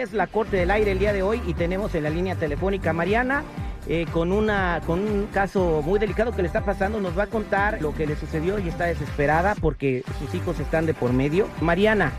es 0.00 0.12
la 0.12 0.26
Corte 0.26 0.56
del 0.56 0.70
Aire 0.70 0.92
el 0.92 0.98
día 0.98 1.12
de 1.12 1.22
hoy 1.22 1.42
y 1.46 1.54
tenemos 1.54 1.94
en 1.94 2.04
la 2.04 2.10
línea 2.10 2.34
telefónica 2.34 2.92
Mariana 2.92 3.42
eh, 3.86 4.06
con, 4.12 4.32
una, 4.32 4.80
con 4.86 5.00
un 5.00 5.26
caso 5.26 5.82
muy 5.84 5.98
delicado 5.98 6.32
que 6.32 6.42
le 6.42 6.48
está 6.48 6.62
pasando. 6.62 7.00
Nos 7.00 7.18
va 7.18 7.24
a 7.24 7.26
contar 7.26 7.80
lo 7.82 7.94
que 7.94 8.06
le 8.06 8.16
sucedió 8.16 8.58
y 8.58 8.68
está 8.68 8.84
desesperada 8.84 9.54
porque 9.60 10.02
sus 10.18 10.34
hijos 10.34 10.58
están 10.58 10.86
de 10.86 10.94
por 10.94 11.12
medio. 11.12 11.48
Mariana, 11.60 12.12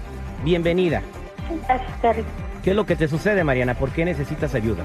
bienvenida. 0.43 1.01
Gracias. 1.67 2.25
¿Qué 2.63 2.69
es 2.71 2.75
lo 2.75 2.85
que 2.85 2.95
te 2.95 3.07
sucede, 3.07 3.43
Mariana? 3.43 3.73
¿Por 3.73 3.89
qué 3.89 4.05
necesitas 4.05 4.53
ayuda? 4.53 4.83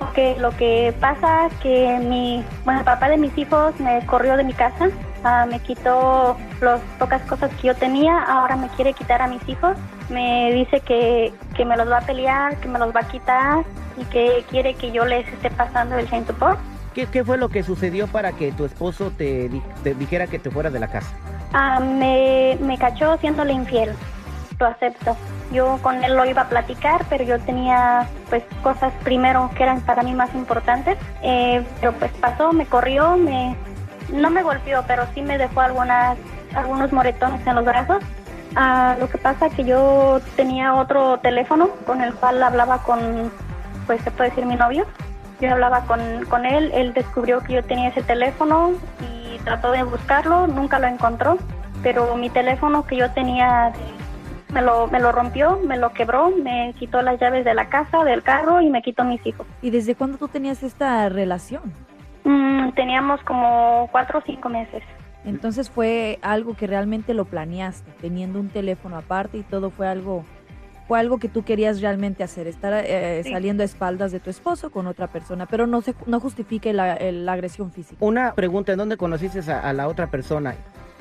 Ok, 0.00 0.38
lo 0.38 0.54
que 0.56 0.94
pasa 1.00 1.46
es 1.46 1.54
que 1.54 1.98
mi, 1.98 2.44
bueno, 2.64 2.80
el 2.80 2.84
papá 2.84 3.08
de 3.08 3.16
mis 3.16 3.36
hijos 3.38 3.78
me 3.80 4.04
corrió 4.06 4.36
de 4.36 4.44
mi 4.44 4.52
casa, 4.52 4.90
ah, 5.24 5.46
me 5.46 5.58
quitó 5.60 6.36
las 6.60 6.80
pocas 6.98 7.22
cosas 7.22 7.50
que 7.56 7.68
yo 7.68 7.74
tenía, 7.74 8.22
ahora 8.22 8.56
me 8.56 8.68
quiere 8.68 8.92
quitar 8.92 9.22
a 9.22 9.26
mis 9.26 9.46
hijos, 9.48 9.76
me 10.08 10.52
dice 10.52 10.80
que, 10.80 11.32
que 11.56 11.64
me 11.64 11.76
los 11.76 11.90
va 11.90 11.98
a 11.98 12.02
pelear, 12.02 12.56
que 12.58 12.68
me 12.68 12.78
los 12.78 12.94
va 12.94 13.00
a 13.00 13.08
quitar 13.08 13.64
y 13.96 14.04
que 14.04 14.44
quiere 14.50 14.74
que 14.74 14.92
yo 14.92 15.04
les 15.04 15.26
esté 15.28 15.50
pasando 15.50 15.96
el 15.98 16.08
chain 16.08 16.26
support. 16.26 16.58
¿Qué, 16.94 17.06
qué 17.06 17.24
fue 17.24 17.38
lo 17.38 17.48
que 17.48 17.62
sucedió 17.62 18.06
para 18.06 18.32
que 18.32 18.52
tu 18.52 18.64
esposo 18.64 19.10
te, 19.10 19.50
te 19.82 19.94
dijera 19.94 20.28
que 20.28 20.38
te 20.38 20.50
fueras 20.50 20.72
de 20.72 20.78
la 20.78 20.88
casa? 20.88 21.12
Ah, 21.52 21.80
me, 21.80 22.56
me 22.60 22.78
cachó 22.78 23.16
siéndole 23.18 23.52
infiel, 23.52 23.92
lo 24.58 24.66
acepto. 24.66 25.16
Yo 25.52 25.78
con 25.82 26.02
él 26.02 26.16
lo 26.16 26.24
iba 26.24 26.42
a 26.42 26.48
platicar, 26.48 27.04
pero 27.08 27.24
yo 27.24 27.38
tenía 27.40 28.08
pues 28.30 28.42
cosas 28.62 28.92
primero 29.02 29.50
que 29.56 29.62
eran 29.62 29.80
para 29.82 30.02
mí 30.02 30.14
más 30.14 30.34
importantes. 30.34 30.96
Eh, 31.22 31.64
pero 31.80 31.92
pues 31.92 32.12
pasó, 32.20 32.52
me 32.52 32.66
corrió, 32.66 33.16
me 33.16 33.56
no 34.12 34.30
me 34.30 34.42
golpeó, 34.42 34.84
pero 34.86 35.04
sí 35.14 35.22
me 35.22 35.38
dejó 35.38 35.60
algunas 35.60 36.16
algunos 36.54 36.92
moretones 36.92 37.46
en 37.46 37.54
los 37.56 37.64
brazos. 37.64 38.02
Ah, 38.56 38.96
lo 39.00 39.08
que 39.08 39.18
pasa 39.18 39.50
que 39.50 39.64
yo 39.64 40.20
tenía 40.36 40.74
otro 40.74 41.18
teléfono 41.18 41.70
con 41.86 42.00
el 42.00 42.14
cual 42.14 42.42
hablaba 42.42 42.82
con, 42.82 43.32
pues 43.86 44.00
se 44.02 44.10
puede 44.10 44.30
decir 44.30 44.46
mi 44.46 44.56
novio. 44.56 44.86
Yo 45.40 45.50
hablaba 45.50 45.80
con, 45.86 46.00
con 46.26 46.46
él, 46.46 46.70
él 46.74 46.94
descubrió 46.94 47.40
que 47.40 47.54
yo 47.54 47.64
tenía 47.64 47.88
ese 47.88 48.02
teléfono 48.02 48.72
y 49.00 49.38
trató 49.38 49.72
de 49.72 49.82
buscarlo, 49.82 50.46
nunca 50.46 50.78
lo 50.78 50.86
encontró, 50.86 51.36
pero 51.82 52.14
mi 52.16 52.30
teléfono 52.30 52.86
que 52.86 52.96
yo 52.96 53.10
tenía 53.10 53.72
me 54.52 54.62
lo, 54.62 54.86
me 54.86 55.00
lo 55.00 55.10
rompió, 55.10 55.58
me 55.66 55.76
lo 55.76 55.92
quebró, 55.92 56.30
me 56.30 56.72
quitó 56.78 57.02
las 57.02 57.20
llaves 57.20 57.44
de 57.44 57.54
la 57.54 57.68
casa, 57.68 58.04
del 58.04 58.22
carro 58.22 58.60
y 58.60 58.70
me 58.70 58.82
quitó 58.82 59.02
mis 59.02 59.24
hijos. 59.26 59.48
¿Y 59.60 59.70
desde 59.70 59.96
cuándo 59.96 60.16
tú 60.16 60.28
tenías 60.28 60.62
esta 60.62 61.08
relación? 61.08 61.72
Mm, 62.24 62.72
teníamos 62.74 63.20
como 63.22 63.88
cuatro 63.92 64.18
o 64.18 64.22
cinco 64.26 64.48
meses. 64.48 64.82
Entonces 65.24 65.70
fue 65.70 66.18
algo 66.22 66.54
que 66.54 66.66
realmente 66.66 67.14
lo 67.14 67.24
planeaste, 67.24 67.90
teniendo 68.00 68.40
un 68.40 68.48
teléfono 68.48 68.96
aparte 68.98 69.38
y 69.38 69.42
todo 69.42 69.70
fue 69.70 69.88
algo 69.88 70.24
fue 70.86 71.00
algo 71.00 71.16
que 71.18 71.30
tú 71.30 71.44
querías 71.44 71.80
realmente 71.80 72.22
hacer, 72.22 72.46
estar 72.46 72.74
eh, 72.86 73.22
Sí. 73.24 73.32
saliendo 73.32 73.62
a 73.62 73.64
espaldas 73.64 74.12
de 74.12 74.20
tu 74.20 74.28
esposo 74.28 74.68
con 74.70 74.86
otra 74.86 75.06
persona, 75.06 75.46
pero 75.46 75.66
no 75.66 75.80
se 75.80 75.94
no 76.04 76.20
justifique 76.20 76.74
la, 76.74 76.92
agresión 77.32 77.72
física. 77.72 77.96
Una 78.04 78.34
pregunta, 78.34 78.72
¿en 78.72 78.78
dónde 78.78 78.98
conociste 78.98 79.40
a, 79.50 79.60
a 79.60 79.72
la 79.72 79.88
otra 79.88 80.08
persona? 80.08 80.54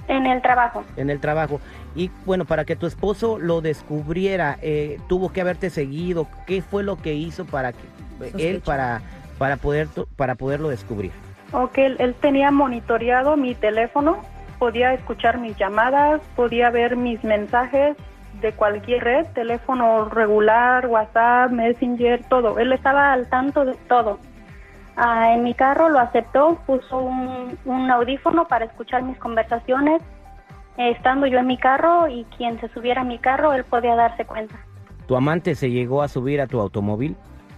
En 0.08 0.26
el 0.26 0.42
trabajo. 0.42 0.84
en 0.96 1.10
el 1.10 1.20
trabajo. 1.20 1.60
Y 1.96 2.12
bueno, 2.26 2.46
para 2.46 2.64
que 2.64 2.78
tu 2.78 2.86
esposo 2.88 3.40
lo 3.40 3.60
descubriera, 3.60 4.58
eh, 4.62 5.00
tuvo 5.10 5.34
que 5.34 5.42
haberte 5.42 5.70
seguido. 5.70 6.28
¿Qué 6.48 6.62
fue 6.62 6.84
lo 6.84 6.96
que 6.96 7.14
hizo 7.14 7.44
para 7.46 7.74
que 7.74 7.84
eh, 8.22 8.32
él 8.52 8.62
para 8.62 9.02
para 9.38 9.58
poder 9.58 9.88
para 10.16 10.36
poderlo 10.36 10.70
descubrir? 10.70 11.12
Ok, 11.52 11.78
él, 11.78 11.96
él 12.00 12.16
tenía 12.16 12.52
monitoreado 12.52 13.38
mi 13.38 13.56
teléfono, 13.56 14.22
podía 14.60 14.94
escuchar 14.94 15.38
mis 15.40 15.58
llamadas, 15.58 16.22
podía 16.36 16.70
ver 16.70 16.96
mis 16.96 17.24
mensajes 17.24 17.96
de 18.42 18.52
cualquier 18.54 19.04
red, 19.04 19.26
teléfono 19.34 20.06
regular, 20.06 20.88
WhatsApp, 20.88 21.52
Messenger, 21.52 22.24
todo. 22.30 22.60
Él 22.60 22.74
estaba 22.74 23.14
al 23.14 23.30
tanto 23.30 23.66
de 23.66 23.74
todo. 23.88 24.20
Ah, 24.96 25.34
en 25.34 25.44
mi 25.44 25.54
carro 25.54 25.90
lo 25.90 26.00
aceptó, 26.00 26.60
puso 26.66 26.98
un, 26.98 27.58
un 27.66 27.90
audífono 27.90 28.48
para 28.48 28.66
escuchar 28.66 29.04
mis 29.04 29.18
conversaciones. 29.18 30.02
Eh, 30.78 30.92
estando 30.92 31.28
yo 31.28 31.40
en 31.40 31.48
mi 31.48 31.58
carro 31.58 32.08
y 32.08 32.26
quien 32.38 32.60
se 32.60 32.68
subiera 32.70 33.02
a 33.02 33.04
mi 33.04 33.20
carro, 33.20 33.54
él 33.54 33.64
podía 33.64 33.96
darse 33.96 34.26
cuenta. 34.26 34.56
¿Tu 35.08 35.16
amante 35.16 35.56
se 35.56 35.70
llegó 35.70 36.02
a 36.02 36.08
subir 36.08 36.42
a 36.42 36.48
tu 36.48 36.60
automóvil? 36.60 37.16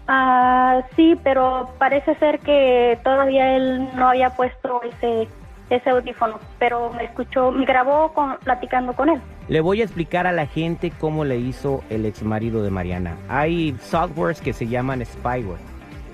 Ah, 0.07 0.83
sí, 0.95 1.19
pero 1.23 1.69
parece 1.79 2.16
ser 2.16 2.39
que 2.39 2.99
todavía 3.03 3.55
él 3.55 3.89
no 3.95 4.09
había 4.09 4.29
puesto 4.31 4.81
ese, 4.83 5.27
ese 5.69 5.89
audífono, 5.89 6.39
pero 6.59 6.91
me 6.93 7.05
escuchó, 7.05 7.51
me 7.51 7.66
grabó 7.66 8.13
con, 8.13 8.38
platicando 8.44 8.94
con 8.94 9.09
él. 9.09 9.21
Le 9.47 9.61
voy 9.61 9.81
a 9.81 9.83
explicar 9.83 10.27
a 10.27 10.31
la 10.31 10.45
gente 10.45 10.91
cómo 10.99 11.25
le 11.25 11.38
hizo 11.38 11.83
el 11.89 12.05
ex 12.05 12.21
marido 12.23 12.61
de 12.61 12.69
Mariana. 12.69 13.15
Hay 13.29 13.75
softwares 13.81 14.41
que 14.41 14.53
se 14.53 14.67
llaman 14.67 15.03
spyware. 15.05 15.59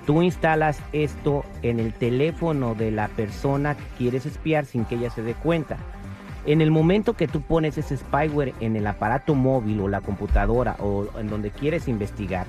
Tú 0.06 0.22
instalas 0.22 0.82
esto 0.92 1.44
en 1.62 1.78
el 1.78 1.92
teléfono 1.92 2.74
de 2.74 2.90
la 2.90 3.08
persona 3.08 3.76
que 3.76 3.84
quieres 3.98 4.26
espiar 4.26 4.64
sin 4.64 4.84
que 4.84 4.96
ella 4.96 5.10
se 5.10 5.22
dé 5.22 5.34
cuenta. 5.34 5.76
En 6.44 6.60
el 6.60 6.72
momento 6.72 7.12
que 7.12 7.28
tú 7.28 7.40
pones 7.40 7.78
ese 7.78 7.96
spyware 7.96 8.52
en 8.60 8.74
el 8.74 8.86
aparato 8.86 9.34
móvil 9.34 9.80
o 9.80 9.88
la 9.88 10.00
computadora 10.00 10.74
o 10.80 11.06
en 11.18 11.28
donde 11.28 11.50
quieres 11.50 11.86
investigar, 11.86 12.46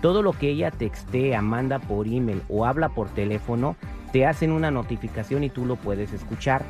todo 0.00 0.22
lo 0.22 0.32
que 0.32 0.50
ella 0.50 0.70
textea, 0.70 1.42
manda 1.42 1.78
por 1.78 2.06
email 2.06 2.42
o 2.48 2.66
habla 2.66 2.88
por 2.90 3.08
teléfono, 3.08 3.76
te 4.12 4.26
hacen 4.26 4.52
una 4.52 4.70
notificación 4.70 5.44
y 5.44 5.50
tú 5.50 5.66
lo 5.66 5.76
puedes 5.76 6.12
escuchar. 6.12 6.62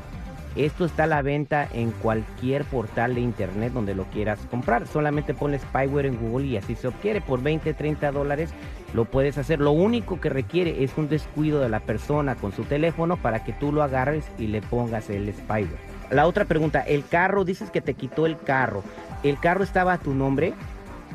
Esto 0.57 0.87
está 0.87 1.05
a 1.05 1.07
la 1.07 1.21
venta 1.21 1.69
en 1.71 1.91
cualquier 1.91 2.65
portal 2.65 3.15
de 3.15 3.21
internet 3.21 3.75
donde 3.75 3.95
lo 3.95 4.05
quieras 4.05 4.39
comprar. 4.51 4.87
Solamente 4.87 5.35
pones 5.35 5.61
spyware 5.61 6.07
en 6.07 6.17
Google 6.17 6.47
y 6.47 6.57
así 6.57 6.75
se 6.75 6.89
obtiene. 6.89 7.21
Por 7.21 7.43
20, 7.43 7.75
30 7.75 8.11
dólares 8.11 8.55
lo 8.95 9.05
puedes 9.05 9.37
hacer. 9.37 9.61
Lo 9.61 9.73
único 9.73 10.19
que 10.19 10.31
requiere 10.31 10.83
es 10.83 10.97
un 10.97 11.11
descuido 11.11 11.61
de 11.61 11.69
la 11.69 11.81
persona 11.81 12.37
con 12.37 12.53
su 12.53 12.65
teléfono 12.65 13.19
para 13.19 13.45
que 13.45 13.53
tú 13.53 13.71
lo 13.71 13.83
agarres 13.83 14.27
y 14.39 14.47
le 14.47 14.63
pongas 14.63 15.11
el 15.11 15.31
spyware. 15.31 15.77
La 16.11 16.27
otra 16.27 16.47
pregunta, 16.47 16.81
el 16.81 17.07
carro, 17.07 17.45
dices 17.45 17.71
que 17.71 17.83
te 17.83 17.93
quitó 17.93 18.25
el 18.25 18.39
carro. 18.39 18.83
¿El 19.23 19.39
carro 19.39 19.63
estaba 19.63 19.93
a 19.93 19.99
tu 19.99 20.15
nombre? 20.15 20.55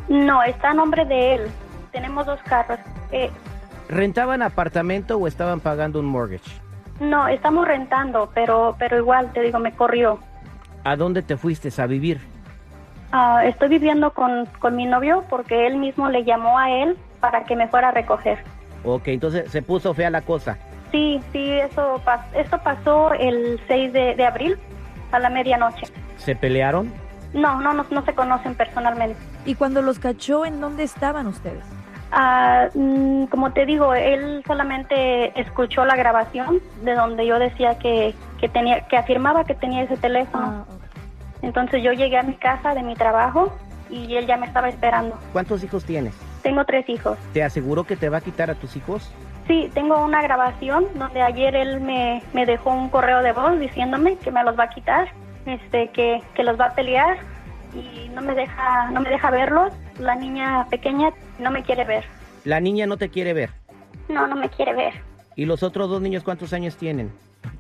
No, 0.08 0.44
está 0.44 0.70
a 0.70 0.74
nombre 0.76 1.04
de 1.06 1.36
él. 1.36 1.42
Tenemos 1.92 2.26
dos 2.26 2.40
carros. 2.44 2.80
Eh, 3.12 3.30
¿Rentaban 3.90 4.42
apartamento 4.42 5.18
o 5.18 5.28
estaban 5.28 5.60
pagando 5.60 6.00
un 6.00 6.06
mortgage? 6.06 6.50
no, 7.00 7.28
estamos 7.28 7.68
rentando, 7.68 8.30
pero, 8.36 8.76
pero 8.78 8.96
igual, 8.98 9.32
te 9.34 9.42
digo, 9.42 9.58
me 9.58 9.72
corrió. 9.74 10.20
¿A 10.84 10.96
dónde 10.96 11.24
te 11.24 11.36
fuiste 11.36 11.70
a 11.82 11.88
vivir? 11.88 12.20
Ah, 13.12 13.42
estoy 13.44 13.70
viviendo 13.70 14.12
con, 14.14 14.46
con 14.60 14.76
mi 14.76 14.86
novio 14.86 15.24
porque 15.28 15.66
él 15.66 15.78
mismo 15.78 16.10
le 16.10 16.24
llamó 16.24 16.60
a 16.60 16.70
él 16.70 16.96
para 17.20 17.44
que 17.46 17.56
me 17.56 17.68
fuera 17.68 17.90
a 17.90 17.92
recoger. 17.92 18.40
Ok, 18.84 19.08
entonces 19.08 19.50
se 19.52 19.64
puso 19.64 19.94
fea 19.96 20.12
la 20.12 20.22
cosa. 20.22 20.58
Sí, 20.92 21.20
sí, 21.32 21.52
eso 21.52 22.00
pas- 22.06 22.26
esto 22.36 22.60
pasó 22.64 23.14
el 23.14 23.60
6 23.68 23.94
de, 23.94 24.16
de 24.16 24.26
abril 24.26 24.58
a 25.12 25.18
la 25.20 25.30
medianoche. 25.32 25.88
¿Se 26.18 26.36
pelearon? 26.36 26.94
No, 27.34 27.60
no, 27.62 27.74
no, 27.74 27.84
no 27.90 28.06
se 28.06 28.14
conocen 28.14 28.54
personalmente. 28.54 29.18
Y 29.46 29.56
cuando 29.56 29.82
los 29.82 29.98
cachó, 29.98 30.46
¿en 30.46 30.62
dónde 30.62 30.84
estaban 30.84 31.26
ustedes? 31.26 31.64
Mm, 32.74 33.26
como 33.26 33.52
te 33.54 33.66
digo, 33.66 33.94
él 33.94 34.44
solamente 34.46 35.40
escuchó 35.40 35.86
la 35.86 35.96
grabación 35.96 36.60
de 36.84 36.94
donde 36.94 37.26
yo 37.26 37.40
decía 37.40 37.78
que, 37.80 38.14
que 38.40 38.50
tenía, 38.50 38.88
que 38.88 38.98
afirmaba 38.98 39.46
que 39.46 39.56
tenía 39.56 39.84
ese 39.84 39.98
teléfono. 39.98 40.66
Ah. 40.70 40.74
Entonces 41.42 41.82
yo 41.84 41.94
llegué 41.94 42.18
a 42.18 42.24
mi 42.24 42.36
casa 42.36 42.74
de 42.74 42.84
mi 42.84 42.96
trabajo 42.96 43.54
y 43.90 44.16
él 44.16 44.28
ya 44.28 44.38
me 44.38 44.46
estaba 44.46 44.70
esperando. 44.70 45.18
¿Cuántos 45.34 45.64
hijos 45.64 45.86
tienes? 45.86 46.14
Tengo 46.44 46.66
tres 46.66 46.88
hijos. 46.90 47.18
¿Te 47.34 47.44
aseguró 47.44 47.84
que 47.84 47.96
te 47.96 48.10
va 48.10 48.18
a 48.18 48.22
quitar 48.22 48.50
a 48.50 48.56
tus 48.56 48.76
hijos? 48.76 49.12
Sí, 49.48 49.70
tengo 49.74 50.04
una 50.04 50.22
grabación 50.22 50.86
donde 50.96 51.22
ayer 51.22 51.56
él 51.56 51.82
me, 51.82 52.24
me 52.34 52.46
dejó 52.46 52.72
un 52.72 52.90
correo 52.90 53.22
de 53.22 53.34
voz 53.34 53.60
diciéndome 53.60 54.18
que 54.18 54.32
me 54.32 54.44
los 54.44 54.58
va 54.58 54.66
a 54.66 54.70
quitar, 54.70 55.10
este, 55.46 55.90
que, 55.90 56.22
que 56.36 56.44
los 56.44 56.60
va 56.60 56.68
a 56.68 56.76
pelear 56.76 57.18
y 57.74 58.10
no 58.10 58.22
me 58.22 58.34
deja, 58.34 58.92
no 58.92 59.02
me 59.02 59.10
deja 59.10 59.32
verlos. 59.32 59.74
La 60.00 60.16
niña 60.16 60.68
pequeña 60.70 61.12
no 61.40 61.52
me 61.52 61.64
quiere 61.64 61.84
ver. 61.86 62.04
La 62.46 62.60
niña 62.60 62.86
no 62.88 62.98
te 62.98 63.10
quiere 63.10 63.34
ver. 63.34 63.50
No, 64.10 64.28
no 64.28 64.36
me 64.36 64.50
quiere 64.50 64.74
ver. 64.74 64.94
¿Y 65.36 65.46
los 65.46 65.64
otros 65.64 65.90
dos 65.90 66.02
niños 66.02 66.24
cuántos 66.24 66.54
años 66.54 66.76
tienen? 66.76 67.12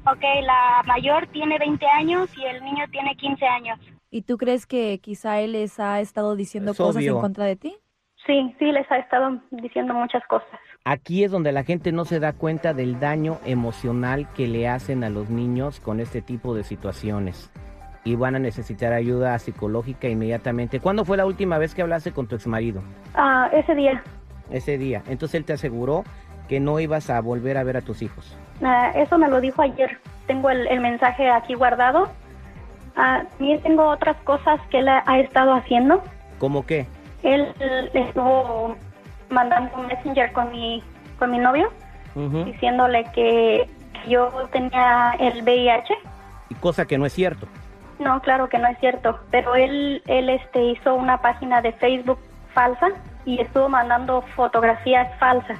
Ok, 0.05 0.21
la 0.43 0.83
mayor 0.85 1.27
tiene 1.27 1.57
20 1.59 1.85
años 1.87 2.29
y 2.37 2.43
el 2.45 2.63
niño 2.63 2.85
tiene 2.91 3.15
15 3.15 3.45
años. 3.45 3.79
¿Y 4.09 4.23
tú 4.23 4.37
crees 4.37 4.65
que 4.65 4.99
quizá 4.99 5.39
él 5.39 5.53
les 5.53 5.79
ha 5.79 5.99
estado 6.01 6.35
diciendo 6.35 6.71
Es 6.71 6.77
cosas 6.77 6.97
obvio. 6.97 7.15
en 7.15 7.21
contra 7.21 7.45
de 7.45 7.55
ti? 7.55 7.75
Sí, 8.25 8.53
sí, 8.59 8.65
les 8.71 8.89
ha 8.91 8.97
estado 8.97 9.39
diciendo 9.51 9.93
muchas 9.93 10.21
cosas. 10.27 10.47
Aquí 10.83 11.23
es 11.23 11.31
donde 11.31 11.51
la 11.51 11.63
gente 11.63 11.91
no 11.91 12.05
se 12.05 12.19
da 12.19 12.33
cuenta 12.33 12.73
del 12.73 12.99
daño 12.99 13.39
emocional 13.45 14.27
que 14.33 14.47
le 14.47 14.67
hacen 14.67 15.03
a 15.03 15.09
los 15.09 15.29
niños 15.29 15.79
con 15.79 15.99
este 15.99 16.21
tipo 16.21 16.53
de 16.55 16.63
situaciones. 16.63 17.51
Y 18.03 18.15
van 18.15 18.35
a 18.35 18.39
necesitar 18.39 18.93
ayuda 18.93 19.37
psicológica 19.37 20.07
inmediatamente. 20.07 20.79
¿Cuándo 20.79 21.05
fue 21.05 21.17
la 21.17 21.25
última 21.25 21.57
vez 21.59 21.75
que 21.75 21.81
hablaste 21.83 22.11
con 22.11 22.27
tu 22.27 22.35
exmarido? 22.35 22.81
Ah, 23.13 23.49
ese 23.53 23.75
día, 23.75 24.01
Ese 24.49 24.77
día. 24.77 25.03
Entonces 25.07 25.35
él 25.35 25.45
te 25.45 25.53
aseguró 25.53 26.03
que 26.49 26.59
no 26.59 26.79
ibas 26.79 27.09
a 27.09 27.21
volver 27.21 27.57
a 27.57 27.63
ver 27.63 27.77
a 27.77 27.81
tus 27.81 28.01
hijos. 28.01 28.35
ah, 28.63 28.91
eso 28.95 29.17
me 29.17 29.27
lo 29.29 29.39
dijo 29.39 29.61
ayer. 29.61 29.99
Tengo 30.27 30.49
el, 30.49 30.67
el 30.67 30.79
mensaje 30.79 31.29
aquí 31.29 31.53
guardado. 31.53 32.09
Ah, 32.95 33.23
también 33.37 33.61
tengo 33.61 33.87
otras 33.87 34.17
cosas 34.23 34.59
que 34.69 34.79
él 34.79 34.89
ha, 34.89 35.03
ha 35.05 35.19
estado 35.19 35.53
haciendo. 35.53 36.01
¿Cómo 36.39 36.65
qué? 36.65 36.87
Él 37.23 37.47
estuvo 37.93 38.75
mandando 39.29 39.77
un 39.77 39.87
messenger 39.87 40.31
con 40.33 40.51
mi, 40.51 40.83
con 41.19 41.31
mi 41.31 41.37
novio, 41.37 41.71
Ujú. 42.15 42.45
diciéndole 42.45 43.05
que 43.13 43.69
yo 44.07 44.29
tenía 44.51 45.11
el 45.19 45.43
VIH. 45.43 45.93
Y 46.49 46.55
cosa 46.55 46.85
que 46.85 46.97
no 46.97 47.05
es 47.05 47.13
cierto. 47.13 47.47
No, 48.01 48.19
claro 48.21 48.49
que 48.49 48.57
no 48.57 48.67
es 48.67 48.79
cierto, 48.79 49.19
pero 49.29 49.53
él, 49.55 50.01
él 50.07 50.29
este, 50.29 50.63
hizo 50.63 50.95
una 50.95 51.21
página 51.21 51.61
de 51.61 51.71
Facebook 51.73 52.17
falsa 52.53 52.89
y 53.25 53.39
estuvo 53.39 53.69
mandando 53.69 54.23
fotografías 54.35 55.07
falsas. 55.19 55.59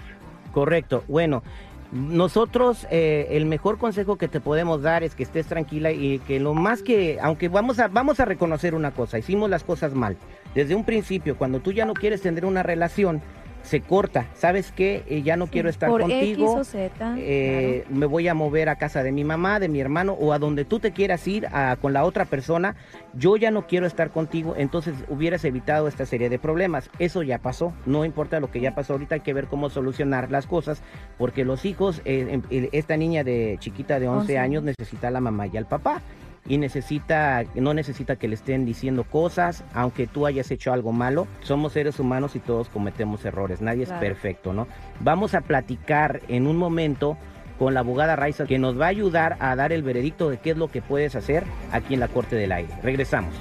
Correcto. 0.52 1.04
Bueno, 1.08 1.44
nosotros 1.92 2.88
eh, 2.90 3.28
el 3.32 3.46
mejor 3.46 3.78
consejo 3.78 4.18
que 4.18 4.28
te 4.28 4.40
podemos 4.40 4.82
dar 4.82 5.04
es 5.04 5.14
que 5.14 5.24
estés 5.24 5.46
tranquila 5.46 5.92
y 5.92 6.20
que 6.20 6.40
lo 6.40 6.56
más 6.56 6.82
que, 6.82 7.20
aunque 7.22 7.48
vamos 7.48 7.80
a, 7.80 7.90
vamos 7.90 8.20
a 8.20 8.26
reconocer 8.26 8.74
una 8.74 8.92
cosa, 8.92 9.20
hicimos 9.20 9.50
las 9.50 9.64
cosas 9.64 9.94
mal. 9.94 10.18
Desde 10.56 10.74
un 10.74 10.84
principio, 10.84 11.38
cuando 11.38 11.60
tú 11.60 11.72
ya 11.72 11.86
no 11.86 11.94
quieres 11.94 12.22
tener 12.22 12.46
una 12.46 12.64
relación, 12.64 13.22
se 13.64 13.82
corta. 13.82 14.28
¿Sabes 14.34 14.72
qué? 14.72 15.04
Eh, 15.08 15.22
ya 15.22 15.38
no 15.38 15.48
quiero 15.48 15.70
estar 15.70 15.90
Por 15.90 16.02
contigo. 16.02 16.52
X 16.52 16.60
o 16.60 16.64
Z. 16.64 17.16
eh, 17.18 17.86
me 17.90 18.06
voy 18.06 18.28
a 18.28 18.34
mover 18.34 18.70
a 18.70 18.76
casa 18.78 19.04
de 19.04 19.12
mi 19.12 19.24
mamá, 19.24 19.60
de 19.60 19.68
mi 19.70 19.80
hermano 19.80 20.14
o 20.14 20.34
a 20.34 20.40
donde 20.40 20.66
tú 20.66 20.80
te 20.80 20.92
quieras 20.92 21.28
ir 21.28 21.48
a- 21.52 21.76
con 21.80 21.94
la 21.94 22.04
otra 22.04 22.26
persona, 22.26 22.76
yo 23.14 23.38
ya 23.38 23.52
no 23.52 23.68
quiero 23.68 23.86
estar 23.86 24.10
contigo, 24.12 24.56
entonces 24.58 24.96
hubieras 25.10 25.46
evitado 25.46 25.88
esta 25.88 26.06
serie 26.06 26.30
de 26.30 26.40
problemas. 26.40 26.90
Eso 27.00 27.22
ya 27.24 27.38
pasó, 27.38 27.74
no 27.86 28.06
importa 28.06 28.40
lo 28.40 28.50
que 28.52 28.62
ya 28.62 28.74
pasó 28.76 28.94
ahorita, 28.94 29.16
hay 29.16 29.22
que 29.22 29.34
ver 29.34 29.46
cómo 29.48 29.70
solucionar 29.70 30.32
las 30.32 30.48
cosas, 30.48 30.82
porque 31.18 31.46
los 31.46 31.66
hijos, 31.66 32.02
eh, 32.06 32.28
em- 32.50 32.70
esta 32.72 32.98
niña 32.98 33.24
de 33.24 33.58
chiquita 33.60 34.00
de 34.00 34.08
11 34.08 34.22
11 34.22 34.38
años 34.38 34.64
necesita 34.64 35.08
a 35.08 35.12
la 35.12 35.20
mamá 35.20 35.48
y 35.48 35.58
al 35.58 35.66
papá. 35.66 36.02
Y 36.48 36.58
necesita, 36.58 37.44
no 37.56 37.74
necesita 37.74 38.16
que 38.16 38.28
le 38.28 38.36
estén 38.36 38.66
diciendo 38.66 39.04
cosas, 39.04 39.64
aunque 39.74 40.08
tú 40.08 40.26
hayas 40.26 40.50
hecho 40.52 40.74
algo 40.74 40.92
malo. 40.92 41.28
Somos 41.42 41.74
seres 41.74 42.00
humanos 42.00 42.36
y 42.36 42.40
todos 42.40 42.68
cometemos 42.70 43.24
errores, 43.26 43.62
nadie 43.62 43.86
Claro. 43.86 44.02
es 44.02 44.08
perfecto, 44.10 44.52
¿no? 44.54 44.68
Vamos 45.00 45.34
a 45.36 45.42
platicar 45.42 46.22
en 46.28 46.48
un 46.48 46.58
momento 46.58 47.18
con 47.60 47.76
la 47.76 47.82
abogada 47.82 48.16
Raiza 48.16 48.46
que 48.46 48.58
nos 48.58 48.80
va 48.80 48.86
a 48.86 48.90
ayudar 48.90 49.38
a 49.40 49.56
dar 49.56 49.72
el 49.72 49.84
veredicto 49.84 50.30
de 50.32 50.40
qué 50.40 50.52
es 50.52 50.58
lo 50.58 50.70
que 50.70 50.82
puedes 50.82 51.16
hacer 51.16 51.44
aquí 51.72 51.94
en 51.94 52.00
la 52.00 52.08
Corte 52.08 52.36
del 52.36 52.52
Aire. 52.52 52.74
Regresamos. 52.82 53.36